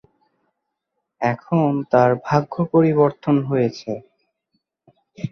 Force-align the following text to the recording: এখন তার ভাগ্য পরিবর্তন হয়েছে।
এখন 1.21 1.69
তার 1.91 2.11
ভাগ্য 2.27 2.53
পরিবর্তন 2.73 3.35
হয়েছে। 3.49 3.91